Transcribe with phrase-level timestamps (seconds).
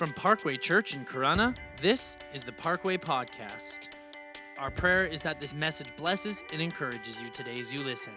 [0.00, 3.88] From Parkway Church in Corunna, this is the Parkway Podcast.
[4.58, 8.14] Our prayer is that this message blesses and encourages you today as you listen.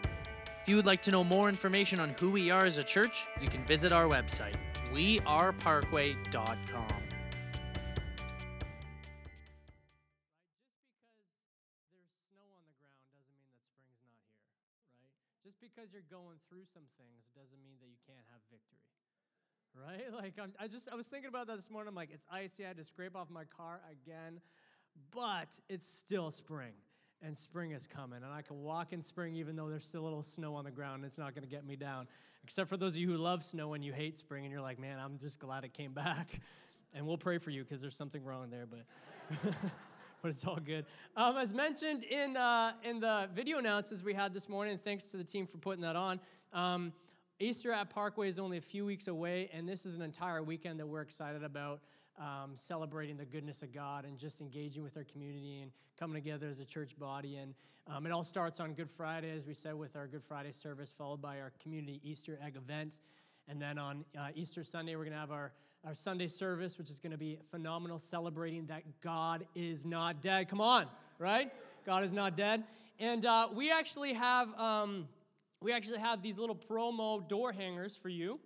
[0.62, 3.28] If you would like to know more information on who we are as a church,
[3.42, 4.56] you can visit our website,
[4.94, 7.03] weareparkway.com.
[20.64, 21.90] I just I was thinking about that this morning.
[21.90, 22.64] I'm like, it's icy.
[22.64, 24.40] I had to scrape off my car again,
[25.12, 26.72] but it's still spring,
[27.22, 30.06] and spring is coming, and I can walk in spring even though there's still a
[30.06, 31.04] little snow on the ground.
[31.04, 32.08] And it's not going to get me down,
[32.46, 34.80] except for those of you who love snow and you hate spring, and you're like,
[34.80, 36.40] man, I'm just glad it came back.
[36.94, 38.86] And we'll pray for you because there's something wrong there, but.
[40.22, 40.86] but it's all good.
[41.18, 45.18] Um, as mentioned in, uh, in the video announcements we had this morning, thanks to
[45.18, 46.22] the team for putting that on,
[46.54, 46.94] um,
[47.44, 50.80] Easter at Parkway is only a few weeks away, and this is an entire weekend
[50.80, 51.82] that we're excited about.
[52.18, 56.48] Um, celebrating the goodness of God and just engaging with our community and coming together
[56.48, 57.38] as a church body.
[57.38, 57.56] And
[57.88, 60.94] um, it all starts on Good Friday, as we said, with our Good Friday service,
[60.96, 63.00] followed by our community Easter egg event.
[63.50, 66.92] And then on uh, Easter Sunday, we're going to have our, our Sunday service, which
[66.92, 70.48] is going to be phenomenal, celebrating that God is not dead.
[70.50, 70.86] Come on,
[71.18, 71.52] right?
[71.84, 72.64] God is not dead.
[73.00, 75.08] And uh, we actually have um,
[75.64, 78.38] we actually have these little promo door hangers for you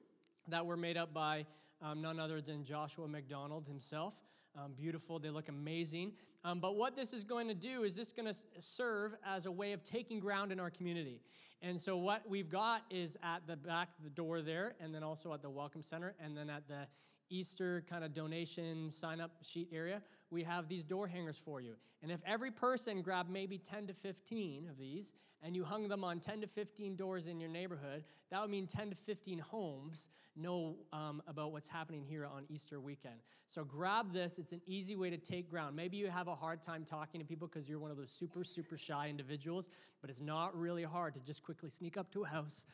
[0.47, 1.47] that were made up by
[1.81, 4.13] um, none other than Joshua McDonald himself.
[4.55, 6.13] Um, beautiful, they look amazing.
[6.45, 9.51] Um, but what this is going to do is this going to serve as a
[9.51, 11.21] way of taking ground in our community.
[11.63, 15.02] And so what we've got is at the back of the door there, and then
[15.02, 16.85] also at the Welcome Center, and then at the
[17.30, 21.75] Easter kind of donation sign up sheet area, we have these door hangers for you.
[22.03, 26.03] And if every person grabbed maybe 10 to 15 of these and you hung them
[26.03, 30.09] on 10 to 15 doors in your neighborhood, that would mean 10 to 15 homes
[30.36, 33.16] know um, about what's happening here on Easter weekend.
[33.48, 34.38] So grab this.
[34.38, 35.75] It's an easy way to take ground.
[35.75, 38.43] Maybe you have a hard time talking to people because you're one of those super,
[38.43, 39.70] super shy individuals,
[40.02, 42.66] but it's not really hard to just quickly sneak up to a house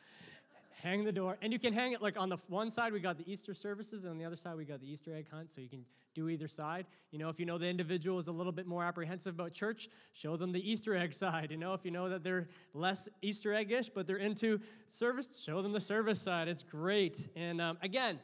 [0.82, 3.16] hang the door and you can hang it like on the one side we got
[3.16, 5.60] the easter services and on the other side we got the easter egg hunt so
[5.60, 6.86] you can do either side.
[7.10, 9.88] You know if you know the individual is a little bit more apprehensive about church
[10.12, 11.50] show them the easter egg side.
[11.50, 15.62] You know if you know that they're less easter eggish but they're into service show
[15.62, 16.48] them the service side.
[16.48, 17.28] It's great.
[17.36, 18.18] And um, again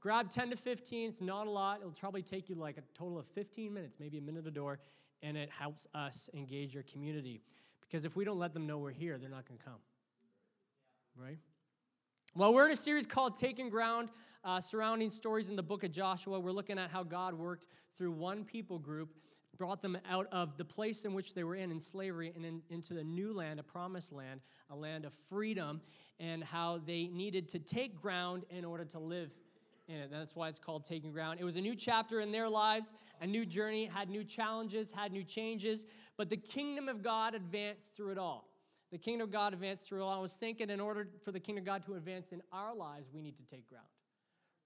[0.00, 1.80] grab 10 to 15 it's not a lot.
[1.80, 4.78] It'll probably take you like a total of 15 minutes maybe a minute a door
[5.22, 7.40] and it helps us engage your community.
[7.80, 9.80] Because if we don't let them know we're here they're not going to come.
[11.18, 11.38] Right
[12.36, 14.10] well, we're in a series called Taking Ground,
[14.44, 16.38] uh, surrounding stories in the book of Joshua.
[16.38, 17.66] We're looking at how God worked
[17.96, 19.08] through one people group,
[19.56, 22.60] brought them out of the place in which they were in, in slavery, and in,
[22.68, 25.80] into the new land, a promised land, a land of freedom,
[26.20, 29.30] and how they needed to take ground in order to live
[29.88, 30.10] in it.
[30.10, 31.40] That's why it's called Taking Ground.
[31.40, 32.92] It was a new chapter in their lives,
[33.22, 35.86] a new journey, had new challenges, had new changes,
[36.18, 38.46] but the kingdom of God advanced through it all.
[38.92, 40.06] The kingdom of God advanced through.
[40.06, 43.08] I was thinking, in order for the kingdom of God to advance in our lives,
[43.12, 43.86] we need to take ground.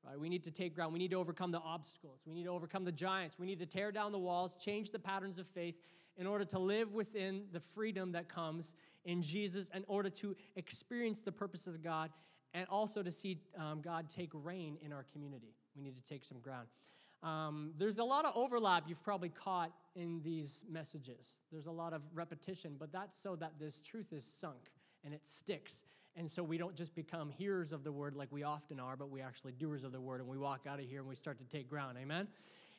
[0.06, 0.18] Right?
[0.18, 0.92] We need to take ground.
[0.92, 2.22] We need to overcome the obstacles.
[2.26, 3.38] We need to overcome the giants.
[3.38, 5.78] We need to tear down the walls, change the patterns of faith
[6.16, 11.22] in order to live within the freedom that comes in Jesus, in order to experience
[11.22, 12.10] the purposes of God,
[12.52, 15.54] and also to see um, God take reign in our community.
[15.76, 16.68] We need to take some ground.
[17.22, 21.38] Um, there's a lot of overlap you've probably caught in these messages.
[21.52, 24.70] There's a lot of repetition, but that's so that this truth is sunk
[25.04, 25.84] and it sticks.
[26.16, 29.10] And so we don't just become hearers of the word like we often are, but
[29.10, 31.38] we actually doers of the word and we walk out of here and we start
[31.38, 31.98] to take ground.
[32.00, 32.26] Amen?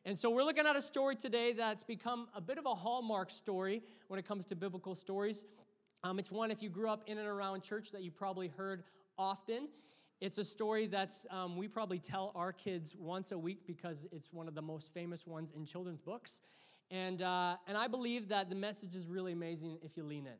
[0.04, 3.30] And so we're looking at a story today that's become a bit of a hallmark
[3.30, 5.46] story when it comes to biblical stories.
[6.02, 8.82] Um, it's one, if you grew up in and around church, that you probably heard
[9.16, 9.68] often.
[10.22, 14.32] It's a story that's um, we probably tell our kids once a week because it's
[14.32, 16.42] one of the most famous ones in children's books.
[16.92, 20.38] And, uh, and I believe that the message is really amazing if you lean in.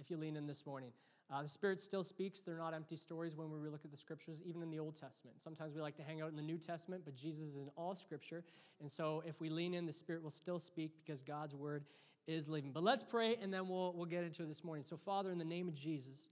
[0.00, 0.90] If you lean in this morning.
[1.32, 2.42] Uh, the Spirit still speaks.
[2.42, 5.40] They're not empty stories when we look at the scriptures, even in the Old Testament.
[5.40, 7.94] Sometimes we like to hang out in the New Testament, but Jesus is in all
[7.94, 8.42] scripture.
[8.80, 11.84] And so if we lean in, the Spirit will still speak because God's word
[12.26, 12.72] is living.
[12.72, 14.82] But let's pray and then we'll, we'll get into it this morning.
[14.82, 16.28] So, Father, in the name of Jesus,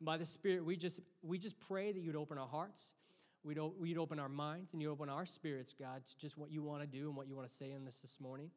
[0.00, 2.92] by the Spirit, we just, we just pray that you'd open our hearts,
[3.42, 6.62] we'd, we'd open our minds, and you'd open our spirits, God, to just what you
[6.62, 8.50] want to do and what you want to say in this this morning.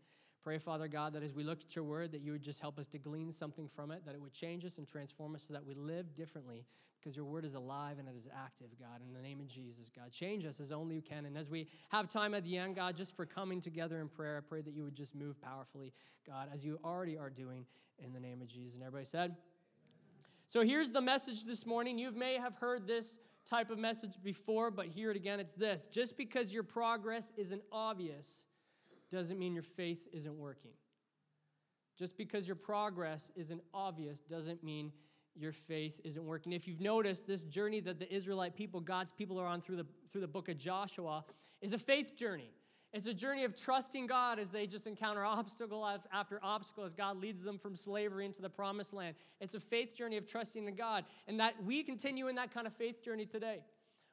[0.44, 2.80] Pray, Father God, that as we look at your word, that you would just help
[2.80, 5.54] us to glean something from it, that it would change us and transform us so
[5.54, 6.66] that we live differently
[7.00, 9.01] because your word is alive and it is active, God.
[9.06, 11.25] In the name of Jesus, God, change us as only you can.
[11.25, 14.38] And as we have time at the end, God, just for coming together in prayer,
[14.38, 15.94] I pray that you would just move powerfully,
[16.25, 17.66] God, as you already are doing
[18.00, 18.74] in the name of Jesus.
[18.74, 19.36] And everybody said,
[20.48, 22.00] so here's the message this morning.
[22.00, 25.40] You may have heard this type of message before, but hear it again.
[25.40, 28.46] It's this just because your progress isn't obvious
[29.10, 30.72] doesn't mean your faith isn't working.
[31.98, 34.92] Just because your progress isn't obvious doesn't mean
[35.36, 36.54] your faith isn't working.
[36.54, 39.86] If you've noticed, this journey that the Israelite people, God's people, are on through the,
[40.10, 41.24] through the book of Joshua
[41.62, 42.52] is a faith journey.
[42.94, 47.18] It's a journey of trusting God as they just encounter obstacle after obstacle as God
[47.18, 49.16] leads them from slavery into the promised land.
[49.42, 52.66] It's a faith journey of trusting in God, and that we continue in that kind
[52.66, 53.60] of faith journey today.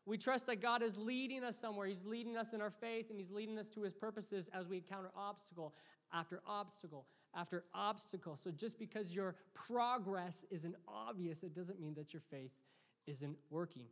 [0.06, 1.86] We trust that God is leading us somewhere.
[1.86, 4.76] He's leading us in our faith, and He's leading us to His purposes as we
[4.76, 5.74] encounter obstacle
[6.12, 7.06] after obstacle
[7.36, 8.36] after obstacle.
[8.36, 12.52] So just because your progress isn't obvious, it doesn't mean that your faith
[13.06, 13.86] isn't working.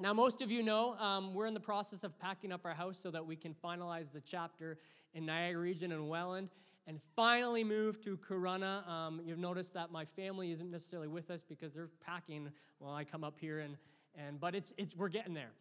[0.00, 2.98] Now, most of you know um, we're in the process of packing up our house
[2.98, 4.76] so that we can finalize the chapter
[5.14, 6.48] in Niagara region and Welland
[6.88, 8.86] and finally move to Corunna.
[8.88, 12.50] Um, you've noticed that my family isn't necessarily with us because they're packing
[12.80, 13.76] while I come up here, and,
[14.16, 15.52] and but it's, it's, we're getting there.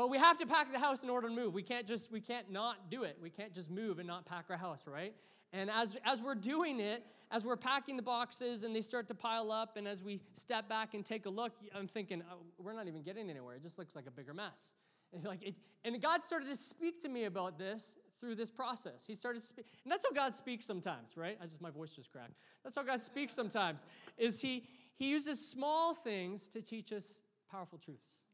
[0.00, 1.52] But we have to pack the house in order to move.
[1.52, 3.18] We can't just we can't not do it.
[3.20, 5.14] We can't just move and not pack our house, right?
[5.52, 9.14] And as, as we're doing it, as we're packing the boxes and they start to
[9.14, 12.72] pile up, and as we step back and take a look, I'm thinking, oh, we're
[12.72, 13.56] not even getting anywhere.
[13.56, 14.72] It just looks like a bigger mess.
[15.12, 15.54] And, like it,
[15.84, 19.04] and God started to speak to me about this through this process.
[19.06, 21.36] He started speak, and that's how God speaks sometimes, right?
[21.42, 22.36] I just my voice just cracked.
[22.64, 23.86] That's how God speaks sometimes.
[24.16, 24.64] Is he
[24.94, 27.20] he uses small things to teach us
[27.50, 28.29] powerful truths.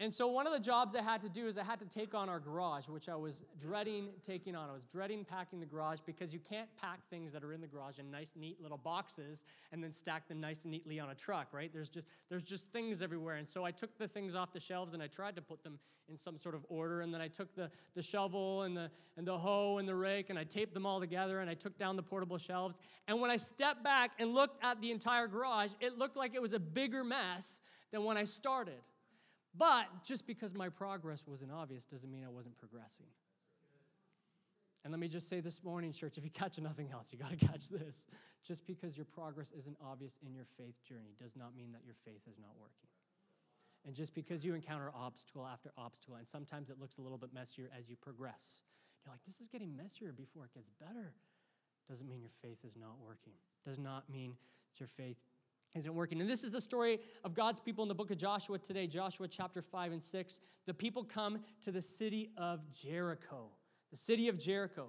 [0.00, 2.14] And so one of the jobs I had to do is I had to take
[2.14, 4.70] on our garage, which I was dreading taking on.
[4.70, 7.66] I was dreading packing the garage because you can't pack things that are in the
[7.66, 11.14] garage in nice, neat little boxes and then stack them nice and neatly on a
[11.14, 11.70] truck, right?
[11.70, 13.36] There's just there's just things everywhere.
[13.36, 15.78] And so I took the things off the shelves and I tried to put them
[16.08, 17.02] in some sort of order.
[17.02, 20.30] And then I took the, the shovel and the and the hoe and the rake
[20.30, 22.80] and I taped them all together and I took down the portable shelves.
[23.06, 26.40] And when I stepped back and looked at the entire garage, it looked like it
[26.40, 27.60] was a bigger mess
[27.92, 28.80] than when I started.
[29.56, 33.06] But just because my progress wasn't obvious doesn't mean I wasn't progressing.
[34.84, 37.30] And let me just say this morning, church, if you catch nothing else, you got
[37.30, 38.06] to catch this.
[38.46, 41.96] Just because your progress isn't obvious in your faith journey does not mean that your
[42.04, 42.88] faith is not working.
[43.86, 47.32] And just because you encounter obstacle after obstacle, and sometimes it looks a little bit
[47.34, 48.62] messier as you progress,
[49.04, 51.12] you're like, this is getting messier before it gets better,
[51.88, 53.32] doesn't mean your faith is not working.
[53.64, 54.36] Does not mean
[54.78, 55.16] your faith
[55.76, 56.20] isn't working.
[56.20, 59.28] And this is the story of God's people in the book of Joshua today, Joshua
[59.28, 60.40] chapter 5 and 6.
[60.66, 63.48] The people come to the city of Jericho.
[63.90, 64.88] The city of Jericho.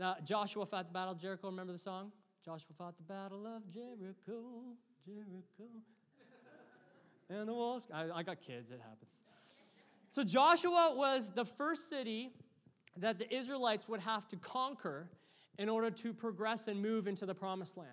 [0.00, 1.48] Uh, Joshua fought the battle of Jericho.
[1.48, 2.12] Remember the song?
[2.44, 4.42] Joshua fought the battle of Jericho,
[5.04, 5.70] Jericho.
[7.28, 7.82] and the walls.
[7.92, 9.20] I, I got kids, it happens.
[10.08, 12.30] So Joshua was the first city
[12.96, 15.08] that the Israelites would have to conquer
[15.58, 17.90] in order to progress and move into the promised land.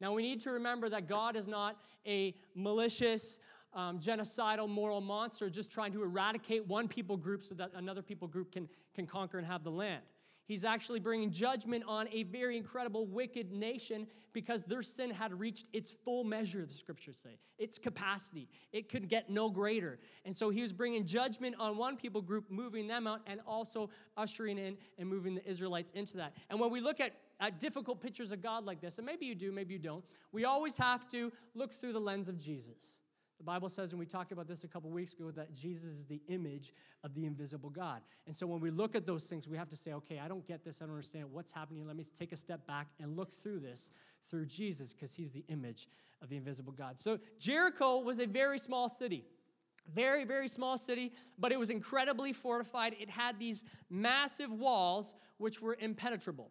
[0.00, 3.40] Now, we need to remember that God is not a malicious,
[3.72, 8.28] um, genocidal moral monster just trying to eradicate one people group so that another people
[8.28, 10.02] group can, can conquer and have the land.
[10.48, 15.68] He's actually bringing judgment on a very incredible, wicked nation because their sin had reached
[15.74, 18.48] its full measure, the scriptures say, its capacity.
[18.72, 19.98] It could get no greater.
[20.24, 23.90] And so he was bringing judgment on one people group, moving them out, and also
[24.16, 26.32] ushering in and moving the Israelites into that.
[26.48, 29.34] And when we look at, at difficult pictures of God like this, and maybe you
[29.34, 32.98] do, maybe you don't, we always have to look through the lens of Jesus.
[33.38, 36.04] The Bible says, and we talked about this a couple weeks ago, that Jesus is
[36.04, 36.72] the image
[37.04, 38.02] of the invisible God.
[38.26, 40.44] And so when we look at those things, we have to say, okay, I don't
[40.44, 40.82] get this.
[40.82, 41.86] I don't understand what's happening.
[41.86, 43.92] Let me take a step back and look through this
[44.28, 45.88] through Jesus because he's the image
[46.20, 46.98] of the invisible God.
[46.98, 49.24] So Jericho was a very small city.
[49.94, 52.94] Very, very small city, but it was incredibly fortified.
[53.00, 56.50] It had these massive walls which were impenetrable.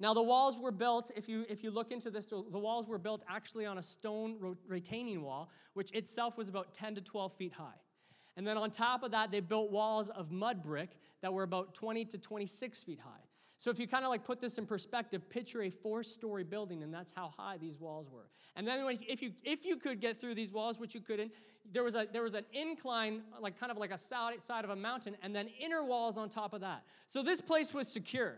[0.00, 2.98] Now, the walls were built, if you, if you look into this, the walls were
[2.98, 7.52] built actually on a stone retaining wall, which itself was about 10 to 12 feet
[7.52, 7.78] high.
[8.36, 10.90] And then on top of that, they built walls of mud brick
[11.22, 13.10] that were about 20 to 26 feet high.
[13.56, 16.92] So if you kind of like put this in perspective, picture a four-story building, and
[16.92, 18.28] that's how high these walls were.
[18.56, 21.32] And then if you if you could get through these walls, which you couldn't,
[21.72, 24.70] there was a there was an incline, like kind of like a side side of
[24.70, 26.84] a mountain, and then inner walls on top of that.
[27.08, 28.34] So this place was secure.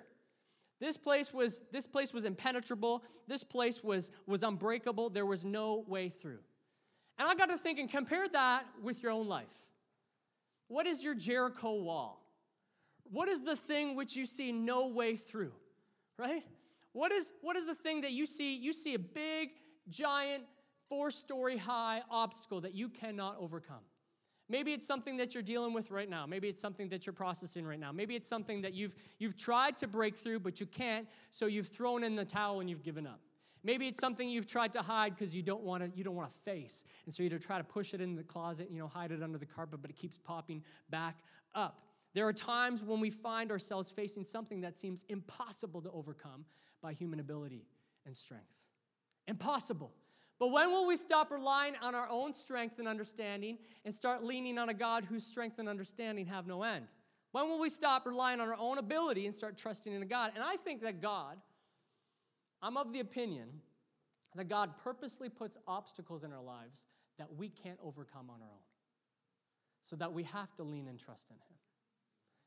[0.80, 3.02] This place was, this place was impenetrable.
[3.26, 5.10] This place was, was unbreakable.
[5.10, 6.40] There was no way through.
[7.18, 9.52] And I got to thinking, compare that with your own life.
[10.68, 12.22] What is your Jericho wall?
[13.04, 15.52] What is the thing which you see no way through?
[16.18, 16.42] Right?
[16.92, 18.56] What is, what is the thing that you see?
[18.56, 19.50] You see a big,
[19.88, 20.44] giant,
[20.88, 23.84] four story high obstacle that you cannot overcome.
[24.48, 26.24] Maybe it's something that you're dealing with right now.
[26.24, 27.90] Maybe it's something that you're processing right now.
[27.90, 31.66] Maybe it's something that you've, you've tried to break through, but you can't, so you've
[31.66, 33.20] thrown in the towel and you've given up.
[33.64, 36.32] Maybe it's something you've tried to hide because you don't want to you don't want
[36.32, 36.84] to face.
[37.04, 39.38] And so you try to push it in the closet, you know, hide it under
[39.38, 41.16] the carpet, but it keeps popping back
[41.52, 41.82] up.
[42.14, 46.44] There are times when we find ourselves facing something that seems impossible to overcome
[46.80, 47.66] by human ability
[48.06, 48.64] and strength.
[49.26, 49.92] Impossible.
[50.38, 54.58] But when will we stop relying on our own strength and understanding and start leaning
[54.58, 56.86] on a God whose strength and understanding have no end?
[57.32, 60.32] When will we stop relying on our own ability and start trusting in a God?
[60.34, 61.38] And I think that God,
[62.62, 63.48] I'm of the opinion
[64.36, 66.86] that God purposely puts obstacles in our lives
[67.18, 68.64] that we can't overcome on our own.
[69.82, 71.56] So that we have to lean and trust in Him.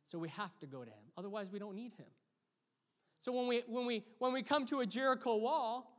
[0.06, 1.04] So we have to go to Him.
[1.18, 2.08] Otherwise, we don't need Him.
[3.20, 5.99] So when we, when we, when we come to a Jericho wall,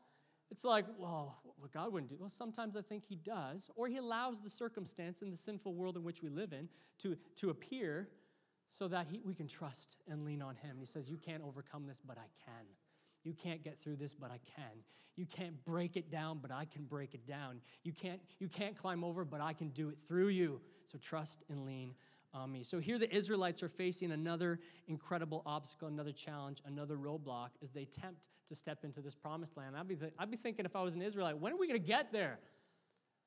[0.50, 2.16] it's like, well, what God wouldn't do.
[2.19, 5.97] Well, sometimes I think He does, or He allows the circumstance in the sinful world
[5.97, 8.09] in which we live in to, to appear
[8.69, 10.76] so that he, we can trust and lean on Him.
[10.78, 12.66] He says, You can't overcome this, but I can.
[13.25, 14.83] You can't get through this, but I can.
[15.16, 17.61] You can't break it down, but I can break it down.
[17.83, 20.61] You can't, you can't climb over, but I can do it through you.
[20.87, 21.95] So trust and lean
[22.32, 22.62] on me.
[22.62, 27.82] So here the Israelites are facing another incredible obstacle, another challenge, another roadblock as they
[27.82, 29.76] attempt to step into this promised land.
[29.76, 31.80] I'd be, th- I'd be thinking if I was an Israelite, when are we going
[31.80, 32.38] to get there?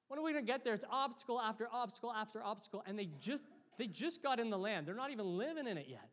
[0.08, 0.74] When are we going to get there?
[0.74, 3.44] It's obstacle after obstacle after obstacle, and they just
[3.80, 4.86] they just got in the land.
[4.86, 6.10] They're not even living in it yet,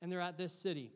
[0.00, 0.92] and they're at this city.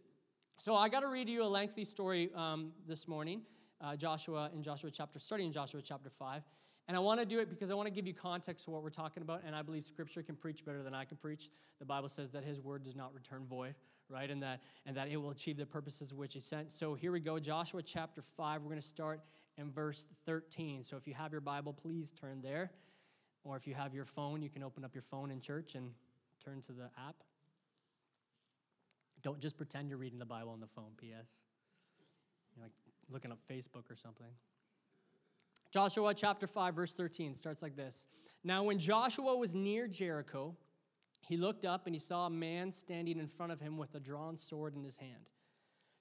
[0.56, 3.42] So I got to read you a lengthy story um, this morning,
[3.80, 6.42] uh, Joshua in Joshua chapter, starting in Joshua chapter five.
[6.88, 8.82] And I want to do it because I want to give you context to what
[8.82, 9.42] we're talking about.
[9.46, 11.50] And I believe Scripture can preach better than I can preach.
[11.78, 13.74] The Bible says that His word does not return void,
[14.08, 14.30] right?
[14.30, 16.72] And that and that it will achieve the purposes which He sent.
[16.72, 18.62] So here we go, Joshua chapter five.
[18.62, 19.20] We're going to start
[19.58, 20.82] in verse 13.
[20.82, 22.70] So if you have your Bible, please turn there.
[23.44, 25.90] Or if you have your phone, you can open up your phone in church and
[26.42, 27.16] turn to the app.
[29.22, 31.28] Don't just pretend you're reading the Bible on the phone, P.S.
[32.56, 32.72] You're like
[33.10, 34.26] looking up Facebook or something.
[35.70, 38.06] Joshua chapter 5, verse 13 starts like this
[38.44, 40.56] Now, when Joshua was near Jericho,
[41.26, 44.00] he looked up and he saw a man standing in front of him with a
[44.00, 45.30] drawn sword in his hand.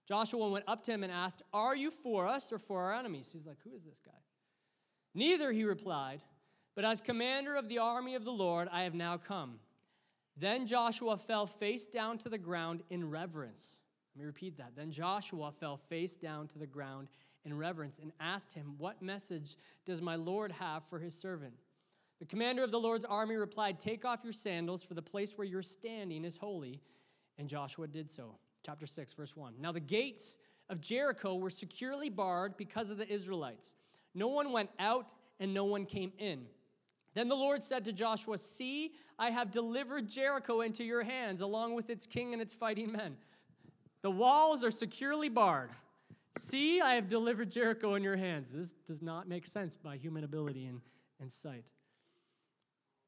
[0.07, 3.29] Joshua went up to him and asked, Are you for us or for our enemies?
[3.31, 4.11] He's like, Who is this guy?
[5.13, 6.21] Neither, he replied,
[6.75, 9.59] but as commander of the army of the Lord, I have now come.
[10.37, 13.79] Then Joshua fell face down to the ground in reverence.
[14.15, 14.75] Let me repeat that.
[14.75, 17.07] Then Joshua fell face down to the ground
[17.45, 21.53] in reverence and asked him, What message does my Lord have for his servant?
[22.19, 25.45] The commander of the Lord's army replied, Take off your sandals, for the place where
[25.45, 26.81] you're standing is holy.
[27.37, 28.35] And Joshua did so.
[28.65, 29.53] Chapter 6, verse 1.
[29.59, 30.39] Now the gates
[30.69, 33.75] of Jericho were securely barred because of the Israelites.
[34.13, 36.45] No one went out and no one came in.
[37.13, 41.75] Then the Lord said to Joshua, See, I have delivered Jericho into your hands, along
[41.75, 43.15] with its king and its fighting men.
[44.01, 45.71] The walls are securely barred.
[46.37, 48.51] See, I have delivered Jericho in your hands.
[48.51, 50.81] This does not make sense by human ability and,
[51.19, 51.71] and sight.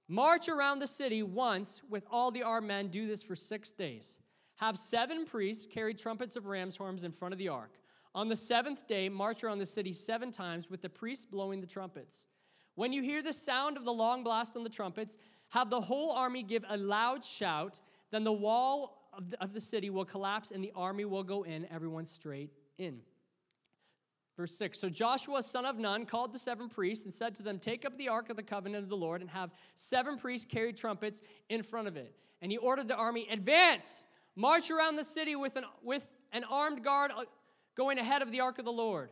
[0.08, 2.88] March around the city once with all the armed men.
[2.88, 4.18] Do this for six days.
[4.56, 7.74] Have seven priests carry trumpets of ram's horns in front of the ark.
[8.16, 11.68] On the seventh day, march around the city seven times with the priests blowing the
[11.68, 12.28] trumpets.
[12.74, 15.18] When you hear the sound of the long blast on the trumpets,
[15.50, 17.80] have the whole army give a loud shout.
[18.10, 21.44] Then the wall of the, of the city will collapse and the army will go
[21.44, 23.02] in, everyone straight in.
[24.40, 27.60] Verse 6 So Joshua, son of Nun, called the seven priests and said to them,
[27.60, 30.72] Take up the ark of the covenant of the Lord and have seven priests carry
[30.72, 32.16] trumpets in front of it.
[32.42, 34.06] And he ordered the army, Advance,
[34.38, 37.26] march around the city with an, with an armed guard uh,
[37.76, 39.10] going ahead of the ark of the Lord.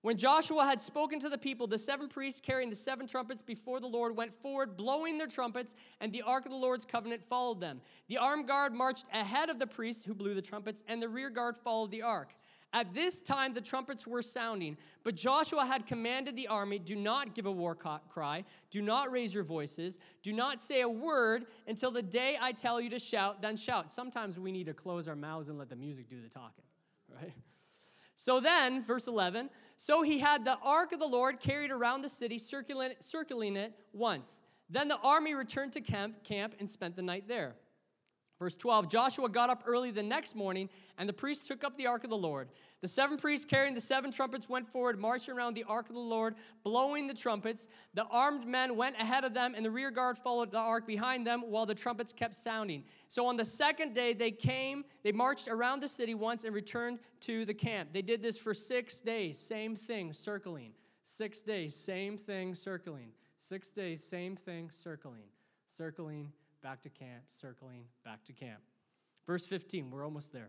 [0.00, 3.80] When Joshua had spoken to the people, the seven priests carrying the seven trumpets before
[3.80, 7.60] the Lord went forward, blowing their trumpets, and the ark of the Lord's covenant followed
[7.60, 7.82] them.
[8.08, 11.28] The armed guard marched ahead of the priests who blew the trumpets, and the rear
[11.28, 12.34] guard followed the ark.
[12.74, 17.32] At this time, the trumpets were sounding, but Joshua had commanded the army do not
[17.32, 21.92] give a war cry, do not raise your voices, do not say a word until
[21.92, 23.92] the day I tell you to shout, then shout.
[23.92, 26.64] Sometimes we need to close our mouths and let the music do the talking,
[27.08, 27.32] right?
[28.16, 32.08] So then, verse 11, so he had the ark of the Lord carried around the
[32.08, 34.40] city, circling, it once.
[34.68, 37.54] Then the army returned to camp, camp and spent the night there.
[38.38, 41.86] Verse 12 Joshua got up early the next morning, and the priests took up the
[41.86, 42.48] ark of the Lord.
[42.80, 46.00] The seven priests carrying the seven trumpets went forward, marching around the ark of the
[46.00, 47.68] Lord, blowing the trumpets.
[47.94, 51.26] The armed men went ahead of them, and the rear guard followed the ark behind
[51.26, 52.84] them while the trumpets kept sounding.
[53.08, 56.98] So on the second day, they came, they marched around the city once and returned
[57.20, 57.90] to the camp.
[57.92, 60.72] They did this for six days, same thing, circling.
[61.04, 63.10] Six days, same thing, circling.
[63.38, 65.28] Six days, same thing, circling.
[65.68, 66.32] Circling
[66.64, 68.62] back to camp, circling, back to camp.
[69.26, 70.48] Verse 15, we're almost there.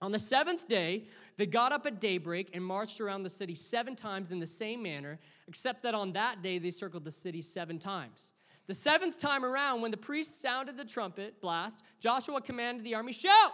[0.00, 1.04] On the seventh day,
[1.36, 4.82] they got up at daybreak and marched around the city seven times in the same
[4.82, 8.32] manner, except that on that day they circled the city seven times.
[8.66, 13.12] The seventh time around, when the priest sounded the trumpet blast, Joshua commanded the army,
[13.12, 13.52] Shout!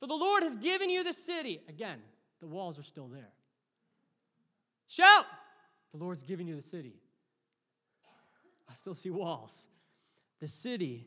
[0.00, 1.60] For the Lord has given you the city.
[1.68, 1.98] Again,
[2.40, 3.32] the walls are still there.
[4.88, 5.26] Shout!
[5.92, 6.94] The Lord's given you the city.
[8.68, 9.68] I still see walls.
[10.42, 11.06] The city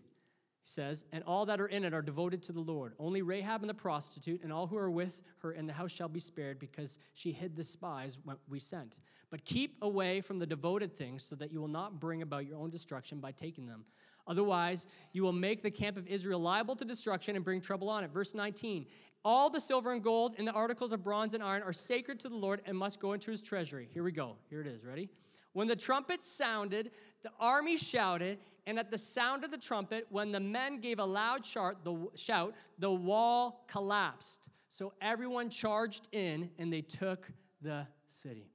[0.61, 2.93] he says, and all that are in it are devoted to the Lord.
[2.97, 6.07] Only Rahab and the prostitute and all who are with her in the house shall
[6.07, 8.97] be spared because she hid the spies we sent.
[9.29, 12.57] But keep away from the devoted things so that you will not bring about your
[12.57, 13.83] own destruction by taking them.
[14.25, 18.05] Otherwise, you will make the camp of Israel liable to destruction and bring trouble on
[18.05, 18.11] it.
[18.11, 18.85] Verse 19
[19.25, 22.29] All the silver and gold and the articles of bronze and iron are sacred to
[22.29, 23.89] the Lord and must go into his treasury.
[23.93, 24.37] Here we go.
[24.49, 24.85] Here it is.
[24.85, 25.09] Ready?
[25.55, 26.91] When the trumpet sounded,
[27.23, 31.05] the army shouted, and at the sound of the trumpet, when the men gave a
[31.05, 34.49] loud shout, the, shout, the wall collapsed.
[34.67, 37.31] So everyone charged in, and they took
[37.61, 38.49] the city.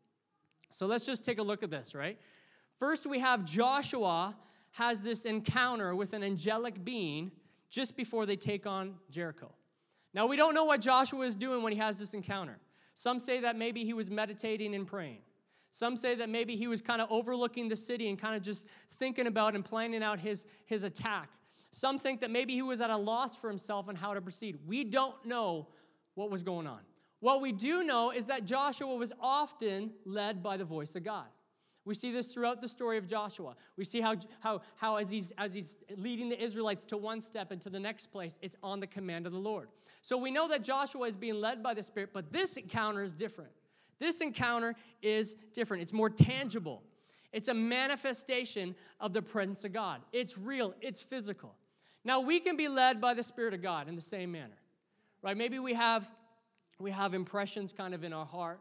[0.72, 2.18] So let's just take a look at this, right?
[2.78, 4.36] First, we have Joshua
[4.72, 7.32] has this encounter with an angelic being
[7.70, 9.50] just before they take on Jericho.
[10.12, 12.58] Now, we don't know what Joshua is doing when he has this encounter.
[12.94, 15.22] Some say that maybe he was meditating and praying.
[15.70, 18.66] Some say that maybe he was kind of overlooking the city and kind of just
[18.90, 21.30] thinking about and planning out his, his attack.
[21.72, 24.58] Some think that maybe he was at a loss for himself and how to proceed.
[24.66, 25.68] We don't know
[26.14, 26.80] what was going on.
[27.20, 31.26] What we do know is that Joshua was often led by the voice of God.
[31.84, 33.54] We see this throughout the story of Joshua.
[33.76, 37.52] We see how, how, how as, he's, as he's leading the Israelites to one step
[37.52, 39.68] and to the next place, it's on the command of the Lord.
[40.02, 43.12] So we know that Joshua is being led by the Spirit, but this encounter is
[43.12, 43.50] different.
[44.00, 46.82] This encounter is different, it's more tangible.
[47.32, 50.00] It's a manifestation of the presence of God.
[50.12, 51.54] It's real, it's physical.
[52.04, 54.58] Now, we can be led by the Spirit of God in the same manner,
[55.22, 55.36] right?
[55.36, 56.10] Maybe we have,
[56.80, 58.60] we have impressions kind of in our heart.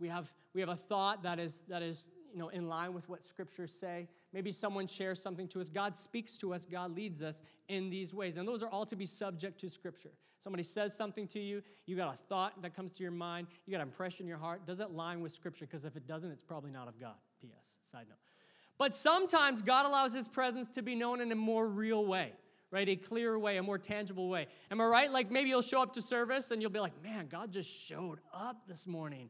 [0.00, 3.08] We have, we have a thought that is, that is you know, in line with
[3.08, 4.08] what scriptures say.
[4.32, 5.68] Maybe someone shares something to us.
[5.68, 8.36] God speaks to us, God leads us in these ways.
[8.36, 10.10] And those are all to be subject to scripture.
[10.40, 13.72] Somebody says something to you, you got a thought that comes to your mind, you
[13.72, 14.66] got an impression in your heart.
[14.66, 15.66] Does it line with scripture?
[15.66, 17.14] Because if it doesn't, it's probably not of God.
[17.40, 17.78] P.S.
[17.82, 18.18] Side note.
[18.78, 22.32] But sometimes God allows his presence to be known in a more real way
[22.70, 22.88] right?
[22.88, 24.46] A clearer way, a more tangible way.
[24.70, 25.10] Am I right?
[25.10, 28.20] Like maybe you'll show up to service and you'll be like, man, God just showed
[28.32, 29.28] up this morning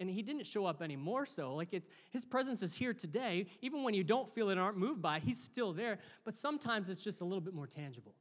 [0.00, 1.54] and he didn't show up anymore so.
[1.54, 3.46] Like it, his presence is here today.
[3.62, 5.98] Even when you don't feel it aren't moved by it he's still there.
[6.24, 8.14] But sometimes it's just a little bit more tangible.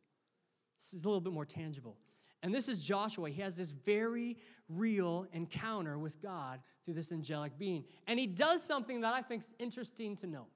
[0.79, 1.97] This is a little bit more tangible.
[2.41, 3.29] And this is joshua.
[3.29, 4.37] He has this very
[4.69, 7.83] real encounter with god through this angelic being.
[8.07, 10.49] And he does something that i think is interesting to note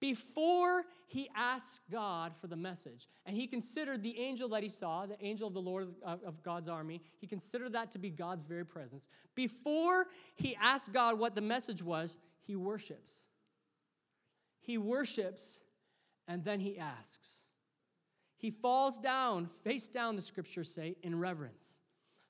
[0.00, 3.08] before he asked God for the message.
[3.26, 6.42] And he considered the angel that he saw, the angel of the Lord uh, of
[6.42, 9.08] God's army, he considered that to be God's very presence.
[9.34, 13.12] Before he asked God what the message was, he worships.
[14.60, 15.60] He worships
[16.26, 17.42] and then he asks.
[18.36, 21.79] He falls down, face down, the scriptures say, in reverence.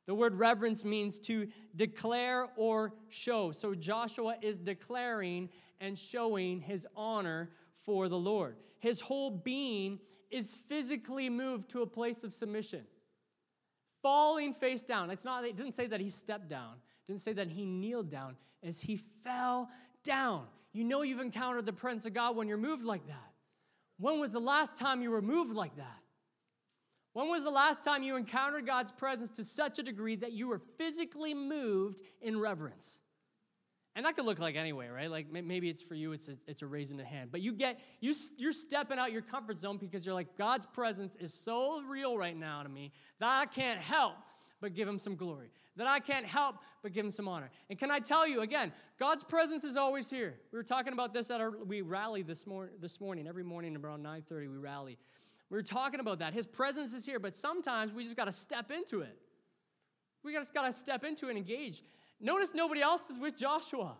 [0.06, 3.52] The word reverence means to declare or show.
[3.52, 8.56] So Joshua is declaring and showing his honor for the Lord.
[8.78, 12.84] His whole being is physically moved to a place of submission,
[14.02, 15.10] falling face down.
[15.10, 18.10] It's not, it didn't say that he stepped down, it didn't say that he kneeled
[18.10, 19.68] down, as he fell
[20.04, 20.46] down.
[20.72, 23.32] You know you've encountered the presence of God when you're moved like that.
[23.98, 25.98] When was the last time you were moved like that?
[27.12, 30.48] When was the last time you encountered God's presence to such a degree that you
[30.48, 33.00] were physically moved in reverence?
[33.96, 35.10] And that could look like anyway, right?
[35.10, 37.30] Like maybe it's for you, it's a, it's a raising the hand.
[37.32, 41.16] But you get, you, you're stepping out your comfort zone because you're like, God's presence
[41.16, 44.14] is so real right now to me that I can't help
[44.60, 45.50] but give him some glory.
[45.76, 47.50] That I can't help but give him some honor.
[47.68, 50.36] And can I tell you again, God's presence is always here.
[50.52, 53.26] We were talking about this at our, we rally this, mor- this morning.
[53.26, 54.98] Every morning around 9.30, we rally.
[55.50, 56.32] We were talking about that.
[56.32, 59.16] His presence is here, but sometimes we just got to step into it.
[60.22, 61.82] We just got to step into it and engage.
[62.20, 63.96] Notice nobody else is with Joshua.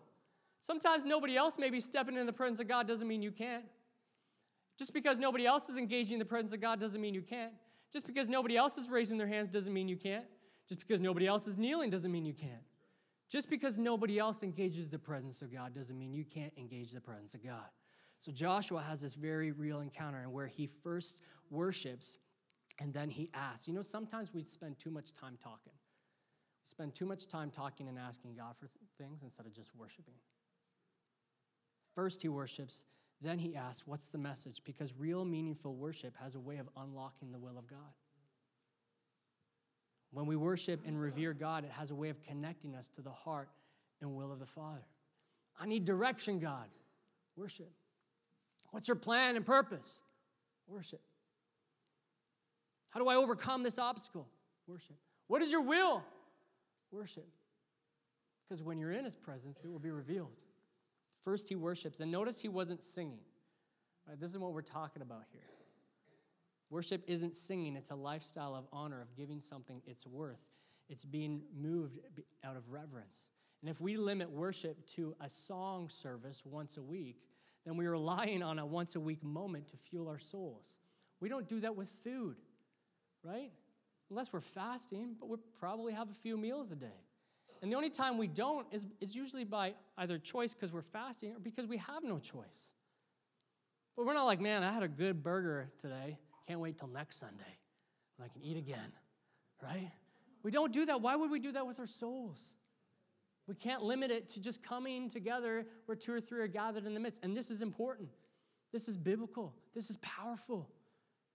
[0.61, 3.65] Sometimes nobody else may be stepping in the presence of God doesn't mean you can't.
[4.79, 7.53] Just because nobody else is engaging in the presence of God doesn't mean you can't.
[7.93, 10.25] Just because nobody else is raising their hands doesn't mean you can't.
[10.69, 12.63] Just because nobody else is kneeling doesn't mean you can't.
[13.29, 17.01] Just because nobody else engages the presence of God doesn't mean you can't engage the
[17.01, 17.67] presence of God.
[18.19, 22.17] So Joshua has this very real encounter and where he first worships
[22.79, 23.69] and then he asks.
[23.69, 27.89] You know, sometimes we spend too much time talking We spend too much time talking
[27.89, 30.15] and asking God for things instead of just worshiping.
[31.95, 32.85] First, he worships,
[33.21, 34.63] then he asks, What's the message?
[34.65, 37.79] Because real, meaningful worship has a way of unlocking the will of God.
[40.13, 43.11] When we worship and revere God, it has a way of connecting us to the
[43.11, 43.49] heart
[44.01, 44.85] and will of the Father.
[45.61, 46.67] I need direction, God.
[47.37, 47.71] Worship.
[48.71, 50.01] What's your plan and purpose?
[50.67, 51.01] Worship.
[52.91, 54.29] How do I overcome this obstacle?
[54.67, 54.97] Worship.
[55.27, 56.03] What is your will?
[56.91, 57.27] Worship.
[58.49, 60.33] Because when you're in his presence, it will be revealed.
[61.21, 62.01] First, he worships.
[62.01, 63.21] And notice he wasn't singing.
[64.09, 65.43] Right, this is what we're talking about here.
[66.71, 70.45] Worship isn't singing, it's a lifestyle of honor, of giving something its worth.
[70.89, 71.99] It's being moved
[72.45, 73.29] out of reverence.
[73.61, 77.23] And if we limit worship to a song service once a week,
[77.65, 80.79] then we're relying on a once a week moment to fuel our souls.
[81.21, 82.37] We don't do that with food,
[83.25, 83.53] right?
[84.11, 86.87] Unless we're fasting, but we probably have a few meals a day.
[87.63, 91.35] And the only time we don't is it's usually by either choice because we're fasting
[91.35, 92.73] or because we have no choice.
[93.97, 96.19] But we're not like, man, I had a good burger today.
[96.47, 97.59] Can't wait till next Sunday
[98.17, 98.93] when I can eat again,
[99.63, 99.91] right?
[100.43, 101.03] We don't do that.
[101.03, 102.39] Why would we do that with our souls?
[103.47, 106.95] We can't limit it to just coming together where two or three are gathered in
[106.95, 107.23] the midst.
[107.23, 108.09] And this is important.
[108.73, 109.55] This is biblical.
[109.75, 110.71] This is powerful.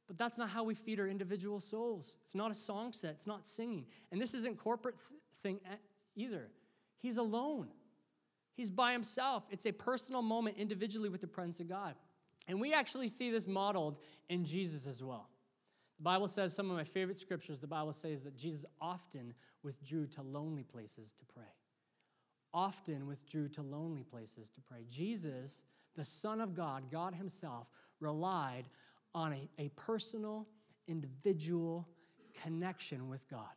[0.08, 2.16] But that's not how we feed our individual souls.
[2.24, 3.86] It's not a song set, it's not singing.
[4.12, 5.60] And this isn't corporate th- thing
[6.16, 6.50] either.
[6.98, 7.68] He's alone.
[8.54, 9.46] He's by himself.
[9.52, 11.96] It's a personal moment individually with the presence of God.
[12.48, 13.98] And we actually see this modeled
[14.30, 15.30] in Jesus as well.
[15.98, 20.08] The Bible says, some of my favorite scriptures, the Bible says that Jesus often withdrew
[20.08, 21.44] to lonely places to pray.
[22.54, 24.86] Often withdrew to lonely places to pray.
[24.90, 25.64] Jesus,
[25.96, 27.68] the Son of God, God Himself,
[28.00, 28.66] relied
[29.16, 30.46] on a, a personal,
[30.88, 31.88] individual
[32.44, 33.48] connection with God.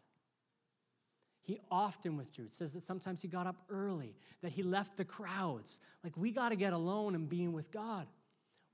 [1.43, 2.45] He often withdrew.
[2.45, 5.81] It says that sometimes he got up early, that he left the crowds.
[6.05, 8.07] Like we got to get alone and being with God.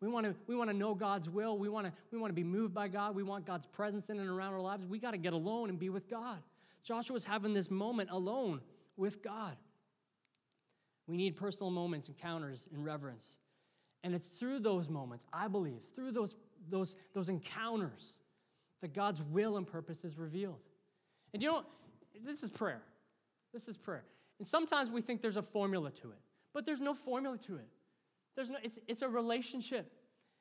[0.01, 1.57] We want to we want to know God's will.
[1.57, 3.15] We want to we want to be moved by God.
[3.15, 4.87] We want God's presence in and around our lives.
[4.87, 6.39] We got to get alone and be with God.
[6.83, 8.61] Joshua's having this moment alone
[8.97, 9.57] with God.
[11.07, 13.39] We need personal moments, encounters, and reverence.
[14.03, 16.37] And it's through those moments, I believe, through those,
[16.69, 18.19] those, those encounters,
[18.81, 20.61] that God's will and purpose is revealed.
[21.33, 21.65] And you know,
[22.25, 22.83] this is prayer.
[23.53, 24.05] This is prayer.
[24.39, 26.19] And sometimes we think there's a formula to it,
[26.53, 27.69] but there's no formula to it.
[28.35, 29.93] There's no, it's, it's a relationship.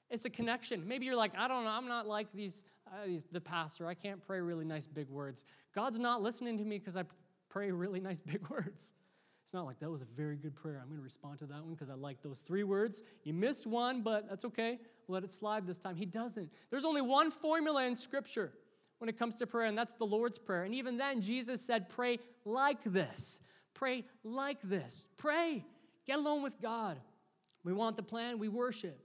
[0.10, 0.88] It's a connection.
[0.88, 3.88] Maybe you're like, I don't know, I'm not like these, uh, these the pastor.
[3.88, 5.46] I can't pray really nice big words.
[5.74, 7.04] God's not listening to me because I
[7.50, 8.94] pray really nice big words.
[9.54, 10.80] It's not like that was a very good prayer.
[10.82, 13.04] I'm going to respond to that one because I like those three words.
[13.24, 14.80] You missed one, but that's okay.
[15.08, 15.96] Let it slide this time.
[15.96, 16.50] He doesn't.
[16.72, 18.52] There's only one formula in Scripture
[18.98, 20.64] when it comes to prayer, and that's the Lord's Prayer.
[20.64, 23.42] And even then, Jesus said, Pray like this.
[23.76, 25.06] Pray like this.
[25.18, 25.64] Pray.
[26.08, 26.98] Get alone with God.
[27.64, 29.00] We want the plan, we worship.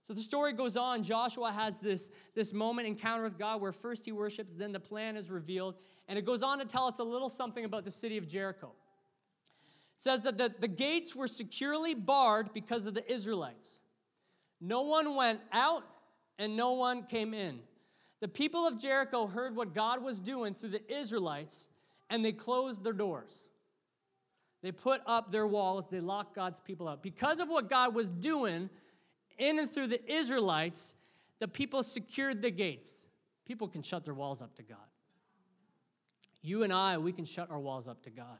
[0.00, 1.04] So the story goes on.
[1.04, 5.16] Joshua has this, this moment encounter with God where first he worships, then the plan
[5.16, 5.76] is revealed.
[6.08, 8.72] And it goes on to tell us a little something about the city of Jericho.
[10.02, 13.78] Says that the, the gates were securely barred because of the Israelites.
[14.60, 15.84] No one went out
[16.40, 17.60] and no one came in.
[18.18, 21.68] The people of Jericho heard what God was doing through the Israelites
[22.10, 23.46] and they closed their doors.
[24.60, 27.00] They put up their walls, they locked God's people up.
[27.00, 28.70] Because of what God was doing
[29.38, 30.96] in and through the Israelites,
[31.38, 33.06] the people secured the gates.
[33.46, 34.78] People can shut their walls up to God.
[36.42, 38.38] You and I, we can shut our walls up to God.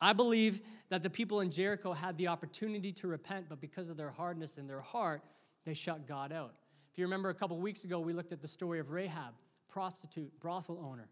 [0.00, 3.96] I believe that the people in Jericho had the opportunity to repent, but because of
[3.96, 5.22] their hardness in their heart,
[5.64, 6.54] they shut God out.
[6.92, 9.34] If you remember a couple weeks ago, we looked at the story of Rahab,
[9.68, 11.08] prostitute, brothel owner,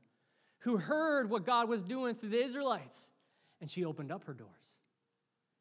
[0.61, 3.11] who heard what God was doing through the Israelites
[3.61, 4.81] and she opened up her doors.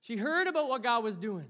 [0.01, 1.47] She heard about what God was doing.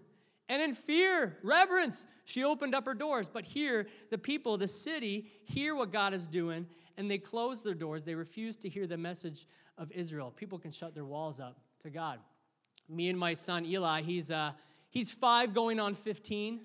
[0.49, 3.29] And in fear, reverence, she opened up her doors.
[3.29, 6.65] But here, the people, the city, hear what God is doing
[6.97, 8.03] and they close their doors.
[8.03, 9.45] They refuse to hear the message
[9.77, 10.31] of Israel.
[10.35, 12.19] People can shut their walls up to God.
[12.89, 14.51] Me and my son Eli, he's, uh,
[14.89, 16.61] he's five going on 15.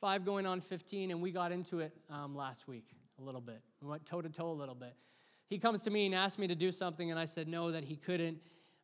[0.00, 2.86] Five going on 15, and we got into it um, last week
[3.20, 3.60] a little bit.
[3.80, 4.94] We went toe to toe a little bit.
[5.46, 7.84] He comes to me and asked me to do something, and I said no, that
[7.84, 8.38] he couldn't.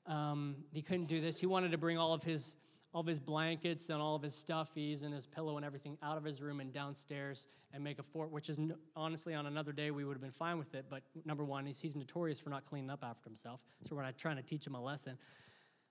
[0.07, 1.41] Um, he couldn't do this.
[1.41, 2.57] He wanted to bring all of his
[2.93, 6.17] all of his blankets and all of his stuffies and his pillow and everything out
[6.17, 8.59] of his room and downstairs and make a fort, which is
[8.97, 10.87] honestly on another day we would have been fine with it.
[10.89, 13.61] But number one, he's, he's notorious for not cleaning up after himself.
[13.83, 15.19] So we're not trying to teach him a lesson.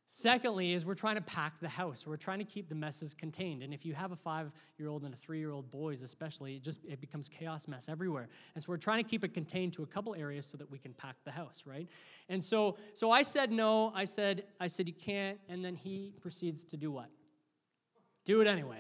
[0.10, 2.08] Secondly, is we're trying to pack the house.
[2.08, 3.62] We're trying to keep the messes contained.
[3.62, 7.28] And if you have a five-year-old and a three-year-old boys, especially, it just it becomes
[7.28, 8.30] chaos mess everywhere.
[8.56, 10.78] And so we're trying to keep it contained to a couple areas so that we
[10.78, 11.90] can pack the house, right?
[12.30, 13.92] And so so I said no.
[13.94, 15.40] I said I said you can't.
[15.50, 17.10] And then he proceeds to do what?
[18.24, 18.80] Do it anyway.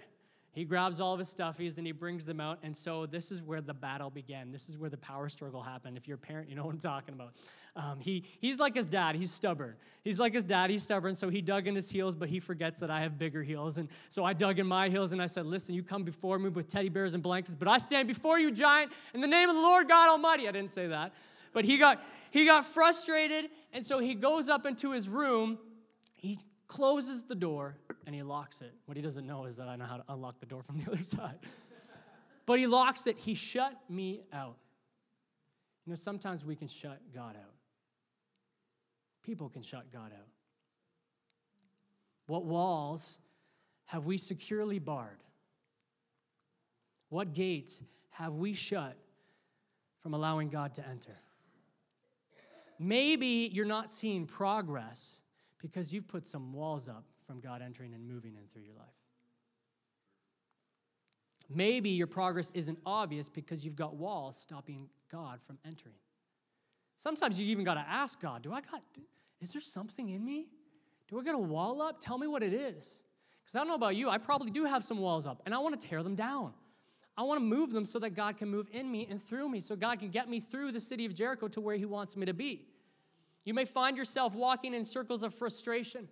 [0.53, 2.57] He grabs all of his stuffies and he brings them out.
[2.63, 4.51] And so this is where the battle began.
[4.51, 5.97] This is where the power struggle happened.
[5.97, 7.33] If you're a parent, you know what I'm talking about.
[7.75, 9.15] Um, he, he's like his dad.
[9.15, 9.75] He's stubborn.
[10.03, 10.71] He's like his dad.
[10.71, 11.13] He's stubborn.
[11.13, 13.77] So he dug in his heels, but he forgets that I have bigger heels.
[13.77, 16.49] And so I dug in my heels and I said, Listen, you come before me
[16.49, 19.55] with teddy bears and blankets, but I stand before you, giant, in the name of
[19.55, 20.47] the Lord God Almighty.
[20.47, 21.13] I didn't say that.
[21.53, 23.51] But he got, he got frustrated.
[23.73, 25.59] And so he goes up into his room.
[26.13, 28.73] He closes the door and he locks it.
[28.85, 30.91] What he doesn't know is that I know how to unlock the door from the
[30.91, 31.39] other side.
[32.45, 33.17] but he locks it.
[33.17, 34.57] He shut me out.
[35.85, 37.53] You know, sometimes we can shut God out.
[39.23, 40.27] People can shut God out.
[42.27, 43.17] What walls
[43.85, 45.23] have we securely barred?
[47.09, 48.97] What gates have we shut
[50.01, 51.17] from allowing God to enter?
[52.79, 55.17] Maybe you're not seeing progress
[55.59, 58.87] because you've put some walls up from God entering and moving in through your life.
[61.49, 65.95] Maybe your progress isn't obvious because you've got walls stopping God from entering.
[66.97, 68.81] Sometimes you even got to ask God, do I got
[69.39, 70.47] is there something in me?
[71.07, 71.99] Do I got a wall up?
[71.99, 73.01] Tell me what it is.
[73.43, 75.59] Because I don't know about you, I probably do have some walls up, and I
[75.59, 76.53] want to tear them down.
[77.17, 79.61] I want to move them so that God can move in me and through me,
[79.61, 82.25] so God can get me through the city of Jericho to where He wants me
[82.25, 82.65] to be.
[83.47, 86.09] You may find yourself walking in circles of frustration,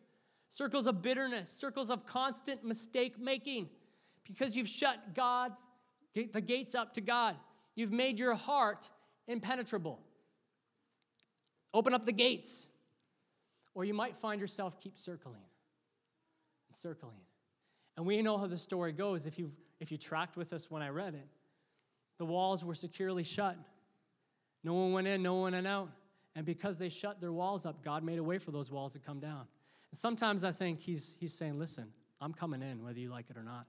[0.47, 3.67] circles of bitterness, circles of constant mistake making
[4.25, 5.61] because you've shut God's
[6.13, 7.35] the gates up to God.
[7.75, 8.89] You've made your heart
[9.27, 9.99] impenetrable.
[11.73, 12.69] Open up the gates.
[13.73, 17.19] Or you might find yourself keep circling and circling.
[17.97, 20.81] And we know how the story goes if you if you tracked with us when
[20.81, 21.27] I read it.
[22.17, 23.57] The walls were securely shut.
[24.63, 25.89] No one went in, no one went out.
[26.35, 28.99] And because they shut their walls up, God made a way for those walls to
[28.99, 29.47] come down.
[29.91, 31.87] And sometimes I think he's, he's saying, listen,
[32.19, 33.65] I'm coming in whether you like it or not.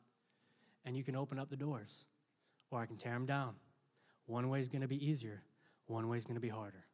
[0.84, 2.04] And you can open up the doors,
[2.70, 3.54] or I can tear them down.
[4.26, 5.42] One way is going to be easier,
[5.86, 6.84] one way is going to be harder.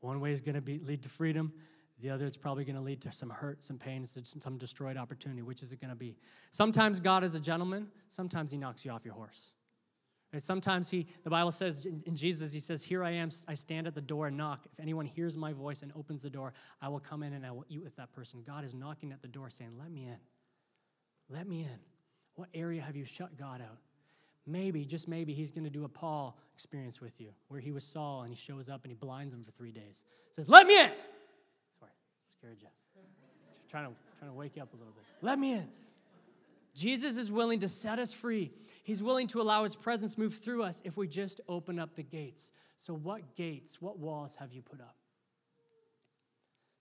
[0.00, 1.52] One way is going to be, lead to freedom,
[2.00, 5.42] the other is probably going to lead to some hurt, some pain, some destroyed opportunity.
[5.42, 6.16] Which is it going to be?
[6.50, 9.52] Sometimes God is a gentleman, sometimes he knocks you off your horse.
[10.32, 10.42] Right?
[10.42, 13.94] Sometimes he, the Bible says in Jesus, he says, Here I am, I stand at
[13.94, 14.66] the door and knock.
[14.72, 17.50] If anyone hears my voice and opens the door, I will come in and I
[17.50, 18.42] will eat with that person.
[18.46, 20.18] God is knocking at the door saying, Let me in.
[21.28, 21.78] Let me in.
[22.34, 23.78] What area have you shut God out?
[24.46, 27.84] Maybe, just maybe, he's going to do a Paul experience with you where he was
[27.84, 30.04] Saul and he shows up and he blinds him for three days.
[30.30, 30.90] Says, Let me in.
[31.78, 31.92] Sorry,
[32.38, 32.68] scared you.
[33.70, 35.04] Trying to, trying to wake you up a little bit.
[35.22, 35.68] Let me in.
[36.74, 38.52] Jesus is willing to set us free.
[38.84, 42.02] He's willing to allow his presence move through us if we just open up the
[42.02, 42.52] gates.
[42.76, 44.96] So, what gates, what walls have you put up?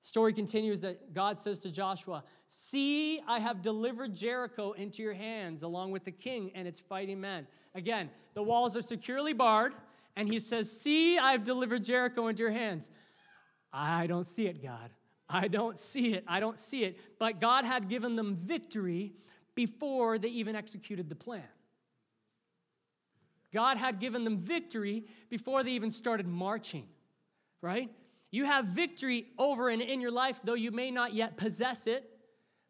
[0.02, 5.14] The story continues that God says to Joshua, See, I have delivered Jericho into your
[5.14, 7.48] hands, along with the king and its fighting men.
[7.76, 9.74] Again, the walls are securely barred,
[10.16, 12.90] and he says, See, I've delivered Jericho into your hands.
[13.74, 14.92] I don't see it, God.
[15.30, 16.24] I don't see it.
[16.28, 16.98] I don't see it.
[17.20, 19.14] But God had given them victory
[19.60, 21.44] before they even executed the plan.
[23.52, 26.88] God had given them victory before they even started marching,
[27.62, 27.90] right?
[28.32, 32.10] You have victory over and in your life, though you may not yet possess it,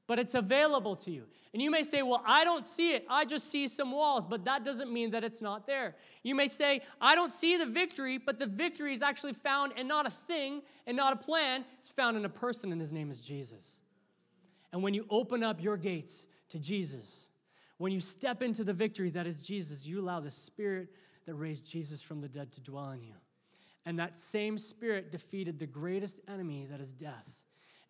[0.07, 1.25] but it's available to you.
[1.53, 3.05] And you may say, Well, I don't see it.
[3.07, 5.95] I just see some walls, but that doesn't mean that it's not there.
[6.23, 9.87] You may say, I don't see the victory, but the victory is actually found in
[9.87, 11.65] not a thing and not a plan.
[11.77, 13.79] It's found in a person, and his name is Jesus.
[14.71, 17.27] And when you open up your gates to Jesus.
[17.77, 20.89] When you step into the victory that is Jesus, you allow the Spirit
[21.25, 23.13] that raised Jesus from the dead to dwell in you.
[23.85, 27.39] And that same Spirit defeated the greatest enemy that is death.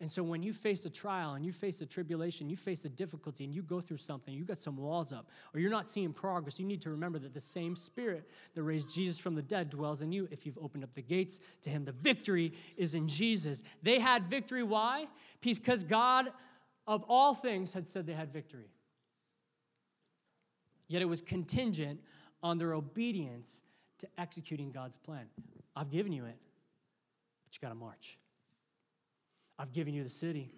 [0.00, 2.88] And so when you face a trial and you face a tribulation, you face a
[2.88, 6.14] difficulty and you go through something, you got some walls up, or you're not seeing
[6.14, 9.68] progress, you need to remember that the same spirit that raised Jesus from the dead
[9.68, 11.84] dwells in you if you've opened up the gates to him.
[11.84, 13.62] The victory is in Jesus.
[13.82, 14.62] They had victory.
[14.62, 15.06] Why?
[15.42, 16.32] Because God
[16.86, 18.70] of all things, had said they had victory.
[20.88, 22.00] Yet it was contingent
[22.42, 23.62] on their obedience
[23.98, 25.26] to executing God's plan.
[25.76, 26.36] I've given you it,
[27.44, 28.18] but you got to march.
[29.58, 30.52] I've given you the city.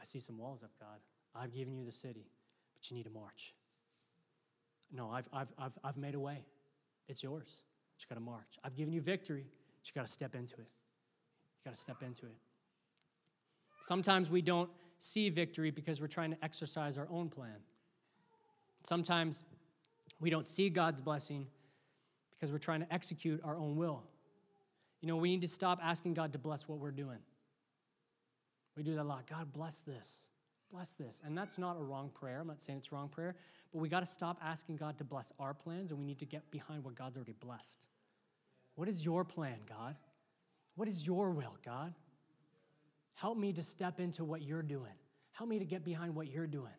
[0.00, 0.98] I see some walls up, God.
[1.34, 2.26] I've given you the city,
[2.74, 3.54] but you need to march.
[4.92, 6.44] No, I've, I've, I've, I've made a way.
[7.08, 7.62] It's yours.
[7.94, 8.58] But you got to march.
[8.64, 9.46] I've given you victory,
[9.78, 10.68] but you got to step into it.
[11.58, 12.36] You got to step into it.
[13.80, 17.56] Sometimes we don't see victory because we're trying to exercise our own plan.
[18.82, 19.44] Sometimes
[20.20, 21.46] we don't see God's blessing
[22.30, 24.02] because we're trying to execute our own will.
[25.00, 27.18] You know, we need to stop asking God to bless what we're doing.
[28.76, 29.26] We do that a lot.
[29.28, 30.28] God, bless this.
[30.70, 31.22] Bless this.
[31.24, 32.40] And that's not a wrong prayer.
[32.40, 33.36] I'm not saying it's wrong prayer,
[33.72, 36.26] but we got to stop asking God to bless our plans and we need to
[36.26, 37.86] get behind what God's already blessed.
[38.74, 39.96] What is your plan, God?
[40.76, 41.94] What is your will, God?
[43.20, 44.92] Help me to step into what you're doing.
[45.32, 46.72] Help me to get behind what you're doing.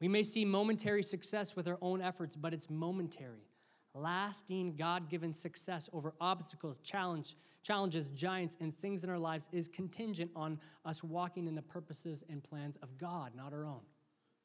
[0.00, 3.46] We may see momentary success with our own efforts, but it's momentary.
[3.94, 9.68] Lasting God given success over obstacles, challenge, challenges, giants, and things in our lives is
[9.68, 13.82] contingent on us walking in the purposes and plans of God, not our own.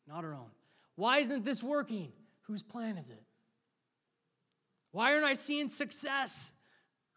[0.07, 0.51] Not our own.
[0.95, 2.11] Why isn't this working?
[2.41, 3.23] Whose plan is it?
[4.91, 6.53] Why aren't I seeing success?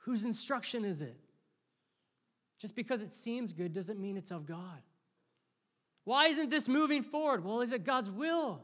[0.05, 1.21] Whose instruction is it?
[2.61, 4.83] Just because it seems good doesn't mean it's of God.
[6.05, 7.45] Why isn't this moving forward?
[7.45, 8.61] Well, is it God's will?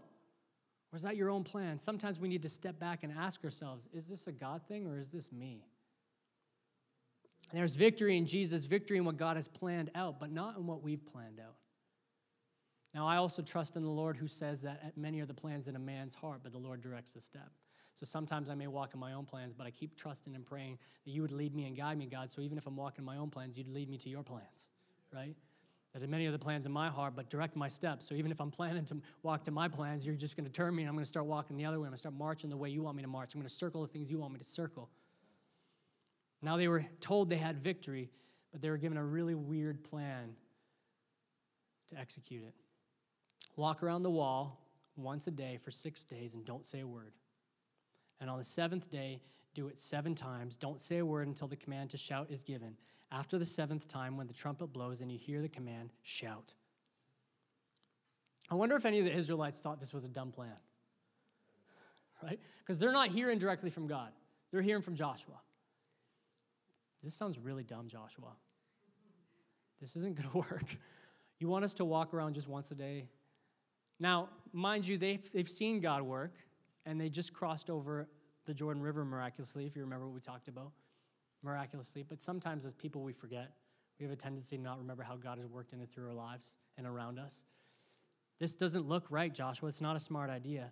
[0.93, 1.79] Or is that your own plan?
[1.79, 4.99] Sometimes we need to step back and ask ourselves is this a God thing or
[4.99, 5.65] is this me?
[7.53, 10.83] There's victory in Jesus, victory in what God has planned out, but not in what
[10.83, 11.55] we've planned out.
[12.93, 15.77] Now, I also trust in the Lord who says that many are the plans in
[15.77, 17.51] a man's heart, but the Lord directs the step.
[17.97, 20.79] So sometimes I may walk in my own plans, but I keep trusting and praying
[21.07, 22.31] that you would lead me and guide me, God.
[22.31, 24.69] So even if I'm walking in my own plans, you'd lead me to your plans,
[25.15, 25.35] right?
[25.95, 28.07] That many of the plans in my heart, but direct my steps.
[28.07, 30.77] So even if I'm planning to walk to my plans, you're just going to turn
[30.77, 31.87] me and I'm going to start walking the other way.
[31.87, 33.35] I'm going to start marching the way you want me to march.
[33.35, 34.91] I'm going to circle the things you want me to circle.
[36.43, 38.11] Now they were told they had victory,
[38.53, 40.37] but they were given a really weird plan
[41.89, 42.53] to execute it.
[43.57, 44.61] Walk around the wall
[44.97, 47.15] once a day for six days and don't say a word.
[48.21, 49.21] And on the seventh day,
[49.55, 50.57] do it seven times.
[50.57, 52.77] Don't say a word until the command to shout is given.
[53.11, 56.55] After the seventh time, when the trumpet blows and you hear the command, shout.
[58.51, 60.53] I wonder if any of the Israelites thought this was a dumb plan.
[62.23, 62.41] Right?
[62.61, 64.11] Because they're not hearing directly from God,
[64.51, 65.35] they're hearing from Joshua.
[67.03, 68.33] This sounds really dumb, Joshua.
[69.81, 70.77] This isn't going to work.
[71.39, 73.05] You want us to walk around just once a day?
[74.01, 76.33] Now, mind you, they've, they've seen God work
[76.87, 78.09] and they just crossed over
[78.47, 80.71] the Jordan River miraculously, if you remember what we talked about.
[81.43, 82.05] Miraculously.
[82.09, 83.53] But sometimes, as people, we forget.
[83.99, 86.15] We have a tendency to not remember how God has worked in it through our
[86.15, 87.45] lives and around us.
[88.39, 89.69] This doesn't look right, Joshua.
[89.69, 90.71] It's not a smart idea.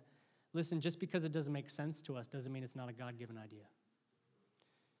[0.53, 3.17] Listen, just because it doesn't make sense to us doesn't mean it's not a God
[3.17, 3.65] given idea.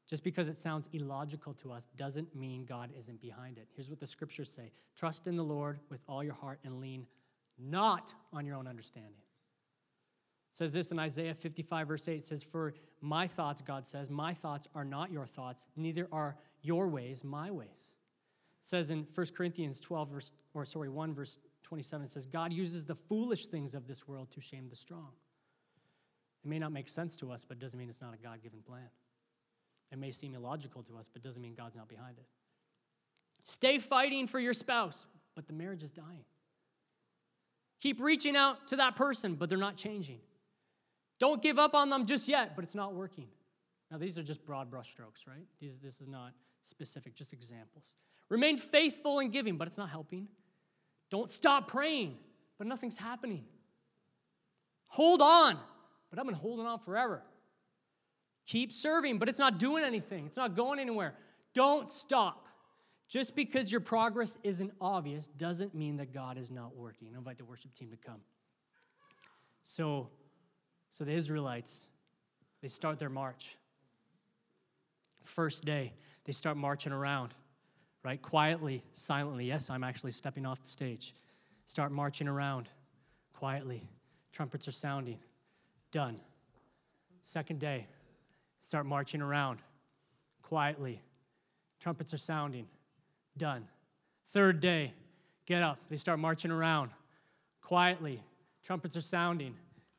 [0.07, 3.67] Just because it sounds illogical to us doesn't mean God isn't behind it.
[3.73, 7.07] Here's what the scriptures say Trust in the Lord with all your heart and lean
[7.57, 9.21] not on your own understanding
[10.55, 12.15] says this in Isaiah 55, verse 8.
[12.15, 16.37] It says, For my thoughts, God says, my thoughts are not your thoughts, neither are
[16.61, 17.93] your ways my ways.
[18.61, 22.53] It says in 1 Corinthians 12, verse, or sorry, 1 verse 27, it says, God
[22.53, 25.09] uses the foolish things of this world to shame the strong.
[26.45, 28.41] It may not make sense to us, but it doesn't mean it's not a God
[28.41, 28.87] given plan.
[29.91, 32.27] It may seem illogical to us, but it doesn't mean God's not behind it.
[33.43, 36.23] Stay fighting for your spouse, but the marriage is dying.
[37.81, 40.19] Keep reaching out to that person, but they're not changing.
[41.19, 43.27] Don't give up on them just yet, but it's not working.
[43.91, 45.45] Now, these are just broad brushstrokes, right?
[45.59, 47.93] These, this is not specific, just examples.
[48.29, 50.27] Remain faithful in giving, but it's not helping.
[51.09, 52.17] Don't stop praying,
[52.57, 53.45] but nothing's happening.
[54.87, 55.59] Hold on,
[56.09, 57.21] but I've been holding on forever.
[58.47, 61.13] Keep serving, but it's not doing anything, it's not going anywhere.
[61.53, 62.41] Don't stop.
[63.07, 67.11] Just because your progress isn't obvious doesn't mean that God is not working.
[67.13, 68.19] I invite the worship team to come.
[69.61, 70.09] So,
[70.95, 71.87] so the Israelites,
[72.61, 73.57] they start their march.
[75.23, 75.91] First day,
[76.23, 77.33] they start marching around,
[78.01, 78.21] right?
[78.21, 79.43] Quietly, silently.
[79.43, 81.13] Yes, I'm actually stepping off the stage.
[81.65, 82.69] Start marching around
[83.33, 83.85] quietly.
[84.31, 85.19] Trumpets are sounding.
[85.91, 86.15] Done.
[87.23, 87.87] Second day,
[88.61, 89.59] start marching around
[90.43, 91.01] quietly.
[91.81, 92.67] Trumpets are sounding.
[93.37, 93.67] Done.
[94.27, 94.93] Third day,
[95.45, 95.77] get up.
[95.89, 96.91] They start marching around
[97.59, 98.23] quietly.
[98.63, 99.55] Trumpets are sounding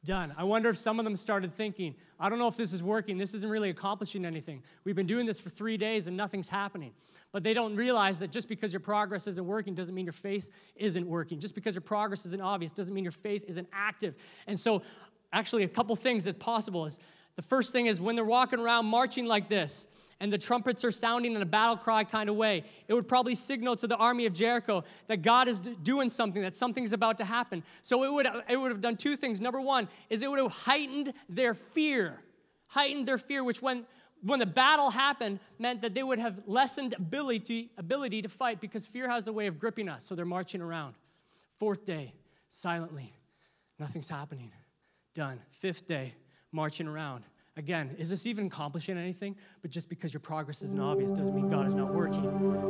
[0.06, 0.32] done.
[0.38, 3.18] I wonder if some of them started thinking, I don't know if this is working.
[3.18, 4.62] This isn't really accomplishing anything.
[4.84, 6.92] We've been doing this for three days and nothing's happening.
[7.32, 10.50] But they don't realize that just because your progress isn't working doesn't mean your faith
[10.76, 11.38] isn't working.
[11.38, 14.14] Just because your progress isn't obvious doesn't mean your faith isn't active.
[14.46, 14.82] And so,
[15.32, 16.98] actually, a couple things that's possible is
[17.34, 19.88] the first thing is when they're walking around marching like this,
[20.20, 23.34] and the trumpets are sounding in a battle cry kind of way, it would probably
[23.34, 27.24] signal to the army of Jericho that God is doing something, that something's about to
[27.24, 27.62] happen.
[27.82, 29.40] So it would, it would have done two things.
[29.40, 32.20] Number one is it would have heightened their fear,
[32.68, 33.84] heightened their fear, which when
[34.22, 38.84] when the battle happened meant that they would have lessened ability, ability to fight because
[38.86, 40.04] fear has a way of gripping us.
[40.04, 40.94] So they're marching around.
[41.58, 42.12] Fourth day,
[42.48, 43.12] silently,
[43.78, 44.52] nothing's happening.
[45.14, 45.40] Done.
[45.50, 46.14] Fifth day,
[46.50, 47.24] marching around.
[47.58, 49.34] Again, is this even accomplishing anything?
[49.62, 52.22] But just because your progress isn't obvious doesn't mean God is not working.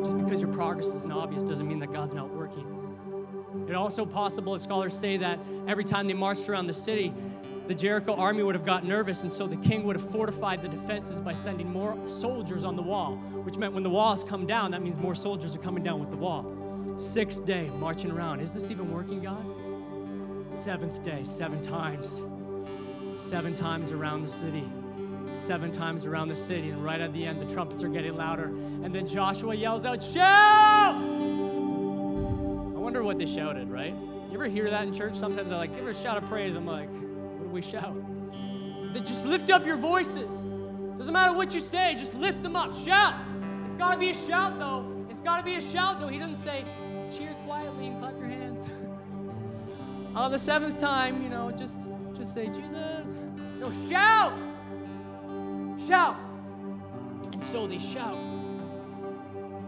[0.05, 3.66] Just because your progress isn't obvious doesn't mean that God's not working.
[3.68, 7.12] It also possible, that scholars say, that every time they marched around the city,
[7.66, 10.68] the Jericho army would have got nervous, and so the king would have fortified the
[10.68, 14.70] defenses by sending more soldiers on the wall, which meant when the walls come down,
[14.70, 16.47] that means more soldiers are coming down with the wall.
[16.97, 18.39] Sixth day, marching around.
[18.39, 19.45] Is this even working, God?
[20.55, 22.24] Seventh day, seven times.
[23.19, 24.69] Seven times around the city.
[25.35, 28.47] Seven times around the city, and right at the end, the trumpets are getting louder.
[28.47, 30.95] And then Joshua yells out, Shout!
[30.95, 30.99] I
[32.79, 33.95] wonder what they shouted, right?
[34.31, 35.14] You ever hear that in church?
[35.14, 36.55] Sometimes I like, give her a shout of praise.
[36.55, 37.95] I'm like, what do we shout.
[38.93, 40.43] That just lift up your voices.
[40.97, 42.77] Doesn't matter what you say, just lift them up.
[42.77, 43.14] Shout.
[43.67, 45.07] It's got to be a shout, though.
[45.11, 46.09] It's got to be a shout, though.
[46.09, 46.64] He doesn't say,
[47.11, 48.71] cheer quietly and clap your hands.
[50.14, 53.19] On the seventh time, you know, just just say, Jesus.
[53.59, 54.33] No, shout.
[55.79, 56.17] Shout.
[57.33, 58.17] And so they shout.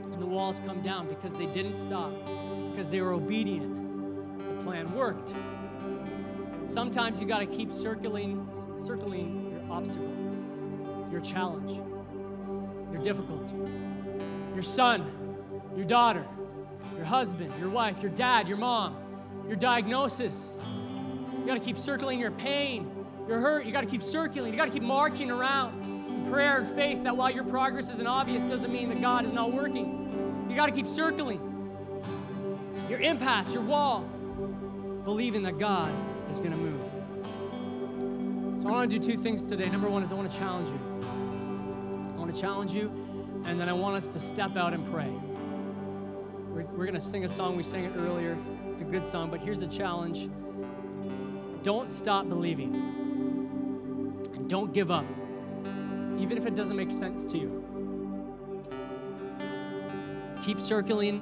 [0.05, 2.11] And the walls come down because they didn't stop,
[2.71, 4.39] because they were obedient.
[4.39, 5.35] The plan worked.
[6.65, 11.81] Sometimes you got to keep circling, circling your obstacle, your challenge,
[12.93, 13.57] your difficulty,
[14.55, 15.07] your son,
[15.77, 16.27] your daughter,
[16.97, 18.97] your husband, your wife, your dad, your mom,
[19.47, 20.57] your diagnosis.
[21.49, 23.65] You got to keep circling your pain, your hurt.
[23.65, 24.53] You got to keep circling.
[24.53, 28.07] You got to keep marching around in prayer and faith that while your progress isn't
[28.07, 30.47] obvious doesn't mean that God is not working.
[30.51, 31.41] You got to keep circling
[32.91, 34.03] your impasse, your wall,
[35.05, 35.91] believing that God
[36.31, 36.83] is going to move.
[38.61, 39.71] So I want to do two things today.
[39.71, 40.79] Number one is I want to challenge you.
[42.15, 42.91] I want to challenge you,
[43.47, 45.09] and then I want us to step out and pray.
[46.51, 47.57] We're, we're going to sing a song.
[47.57, 48.37] We sang it earlier.
[48.71, 50.29] It's a good song, but here's a challenge
[51.63, 52.75] don't stop believing,
[54.35, 55.05] and don't give up,
[56.19, 57.65] even if it doesn't make sense to you.
[60.43, 61.21] Keep circling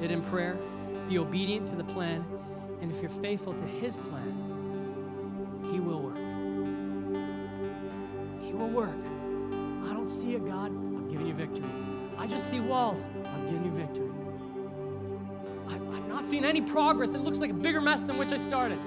[0.00, 0.56] it in prayer,
[1.08, 2.24] be obedient to the plan,
[2.80, 4.32] and if you're faithful to His plan,
[5.70, 6.16] He will work.
[8.42, 8.98] He will work.
[9.88, 10.70] I don't see it, God.
[10.70, 11.68] I've given you victory.
[12.18, 13.08] I just see walls.
[13.24, 14.10] I've given you victory.
[15.68, 17.14] I, I'm not seeing any progress.
[17.14, 18.78] It looks like a bigger mess than which I started.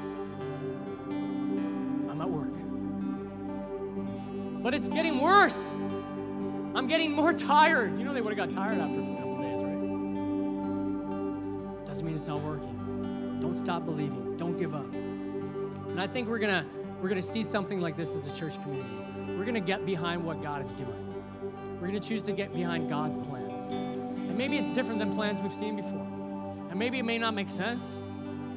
[4.70, 5.74] But it's getting worse.
[6.76, 7.97] I'm getting more tired.
[7.97, 9.82] You know, they would have got tired after a couple days, right?
[11.88, 13.39] Doesn't mean it's not working.
[13.41, 14.38] Don't stop believing.
[14.38, 14.93] Don't give up.
[14.93, 16.67] And I think we're gonna
[17.01, 18.95] we're gonna see something like this as a church community.
[19.39, 21.15] We're gonna get behind what God is doing.
[21.82, 23.63] We're gonna choose to get behind God's plans.
[23.63, 26.05] And maybe it's different than plans we've seen before.
[26.70, 27.97] And maybe it may not make sense,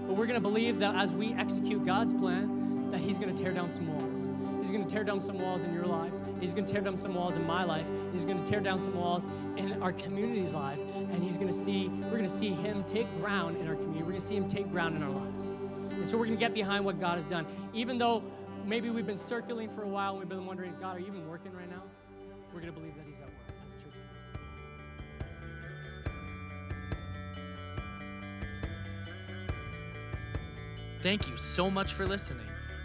[0.07, 3.73] but we're gonna believe that as we execute God's plan, that He's gonna tear down
[3.73, 4.12] some walls.
[4.73, 6.23] Going to tear down some walls in your lives.
[6.41, 7.87] He's going to tear down some walls in my life.
[8.11, 10.85] He's going to tear down some walls in our community's lives.
[10.85, 14.03] And he's going to see, we're going to see him take ground in our community.
[14.03, 15.45] We're going to see him take ground in our lives.
[15.91, 17.45] And so we're going to get behind what God has done.
[17.75, 18.25] Even though
[18.65, 21.29] maybe we've been circling for a while and we've been wondering, God, are you even
[21.29, 21.83] working right now?
[22.55, 23.93] We're going to believe that he's at work as a church
[31.03, 32.47] Thank you so much for listening.